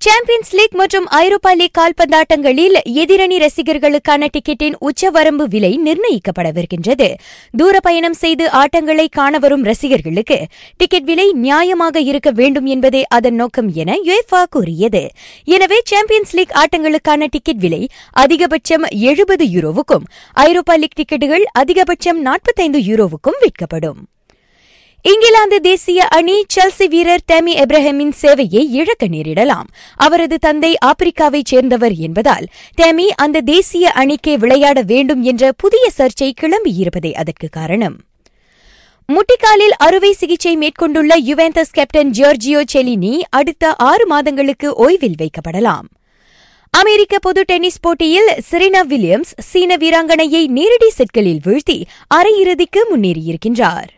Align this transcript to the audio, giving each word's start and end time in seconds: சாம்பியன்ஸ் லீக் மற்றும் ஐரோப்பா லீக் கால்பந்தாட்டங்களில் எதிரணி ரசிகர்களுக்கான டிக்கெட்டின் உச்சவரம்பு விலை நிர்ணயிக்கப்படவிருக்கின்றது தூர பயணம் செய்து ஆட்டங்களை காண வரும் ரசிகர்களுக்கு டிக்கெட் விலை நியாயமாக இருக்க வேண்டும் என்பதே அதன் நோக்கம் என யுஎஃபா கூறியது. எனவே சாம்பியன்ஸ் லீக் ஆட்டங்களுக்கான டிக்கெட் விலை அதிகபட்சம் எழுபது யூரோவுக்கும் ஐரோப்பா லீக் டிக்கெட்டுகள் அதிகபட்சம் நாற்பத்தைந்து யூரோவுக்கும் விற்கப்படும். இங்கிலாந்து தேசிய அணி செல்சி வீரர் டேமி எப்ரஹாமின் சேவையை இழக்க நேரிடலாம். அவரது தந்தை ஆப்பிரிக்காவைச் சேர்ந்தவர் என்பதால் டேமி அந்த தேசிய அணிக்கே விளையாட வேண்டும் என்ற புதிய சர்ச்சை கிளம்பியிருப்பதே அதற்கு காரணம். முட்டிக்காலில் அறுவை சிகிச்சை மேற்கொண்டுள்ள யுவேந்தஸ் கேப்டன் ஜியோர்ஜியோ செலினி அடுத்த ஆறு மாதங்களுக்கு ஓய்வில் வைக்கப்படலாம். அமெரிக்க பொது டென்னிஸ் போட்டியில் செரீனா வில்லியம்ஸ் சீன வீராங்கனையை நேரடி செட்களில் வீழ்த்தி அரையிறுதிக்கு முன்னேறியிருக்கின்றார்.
சாம்பியன்ஸ் 0.00 0.52
லீக் 0.56 0.74
மற்றும் 0.74 1.06
ஐரோப்பா 1.18 1.52
லீக் 1.52 1.78
கால்பந்தாட்டங்களில் 1.78 2.76
எதிரணி 3.02 3.36
ரசிகர்களுக்கான 3.42 4.26
டிக்கெட்டின் 4.34 4.76
உச்சவரம்பு 4.88 5.44
விலை 5.54 5.70
நிர்ணயிக்கப்படவிருக்கின்றது 5.86 7.08
தூர 7.56 7.80
பயணம் 7.80 8.16
செய்து 8.20 8.44
ஆட்டங்களை 8.60 9.06
காண 9.10 9.38
வரும் 9.38 9.64
ரசிகர்களுக்கு 9.64 10.38
டிக்கெட் 10.76 11.04
விலை 11.04 11.26
நியாயமாக 11.36 12.00
இருக்க 12.00 12.30
வேண்டும் 12.30 12.64
என்பதே 12.64 13.02
அதன் 13.08 13.34
நோக்கம் 13.34 13.70
என 13.74 13.96
யுஎஃபா 14.08 14.42
கூறியது. 14.50 15.02
எனவே 15.44 15.80
சாம்பியன்ஸ் 15.84 16.34
லீக் 16.34 16.54
ஆட்டங்களுக்கான 16.62 17.28
டிக்கெட் 17.30 17.58
விலை 17.58 17.82
அதிகபட்சம் 18.24 18.86
எழுபது 19.10 19.46
யூரோவுக்கும் 19.46 20.06
ஐரோப்பா 20.46 20.74
லீக் 20.74 20.96
டிக்கெட்டுகள் 21.00 21.46
அதிகபட்சம் 21.58 22.20
நாற்பத்தைந்து 22.28 22.80
யூரோவுக்கும் 22.80 23.40
விற்கப்படும். 23.40 24.00
இங்கிலாந்து 25.02 25.60
தேசிய 25.60 26.06
அணி 26.08 26.44
செல்சி 26.54 26.86
வீரர் 26.88 27.24
டேமி 27.32 27.52
எப்ரஹாமின் 27.54 28.12
சேவையை 28.22 28.62
இழக்க 28.70 29.06
நேரிடலாம். 29.06 29.68
அவரது 29.96 30.38
தந்தை 30.38 30.74
ஆப்பிரிக்காவைச் 30.86 31.44
சேர்ந்தவர் 31.44 31.94
என்பதால் 31.94 32.46
டேமி 32.82 33.06
அந்த 33.16 33.40
தேசிய 33.40 33.90
அணிக்கே 33.90 34.36
விளையாட 34.36 34.82
வேண்டும் 34.82 35.22
என்ற 35.22 35.52
புதிய 35.56 35.90
சர்ச்சை 35.98 36.32
கிளம்பியிருப்பதே 36.40 37.12
அதற்கு 37.12 37.48
காரணம். 37.50 37.96
முட்டிக்காலில் 39.08 39.76
அறுவை 39.76 40.12
சிகிச்சை 40.12 40.56
மேற்கொண்டுள்ள 40.56 41.18
யுவேந்தஸ் 41.18 41.72
கேப்டன் 41.72 42.10
ஜியோர்ஜியோ 42.10 42.62
செலினி 42.72 43.20
அடுத்த 43.30 43.74
ஆறு 43.74 44.06
மாதங்களுக்கு 44.06 44.70
ஓய்வில் 44.88 45.20
வைக்கப்படலாம். 45.22 45.86
அமெரிக்க 46.70 47.18
பொது 47.18 47.42
டென்னிஸ் 47.42 47.80
போட்டியில் 47.80 48.30
செரீனா 48.50 48.82
வில்லியம்ஸ் 48.88 49.34
சீன 49.38 49.76
வீராங்கனையை 49.76 50.46
நேரடி 50.46 50.90
செட்களில் 50.98 51.40
வீழ்த்தி 51.44 51.82
அரையிறுதிக்கு 52.14 52.82
முன்னேறியிருக்கின்றார். 52.94 53.96